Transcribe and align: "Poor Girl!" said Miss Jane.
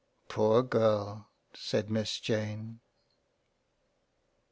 "Poor 0.29 0.63
Girl!" 0.63 1.27
said 1.53 1.91
Miss 1.91 2.19
Jane. 2.19 2.79